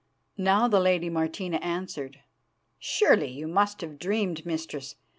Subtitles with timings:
[0.39, 2.21] "Now the lady Martina answered:
[2.79, 4.95] 'Surely, you must have dreamed, Mistress.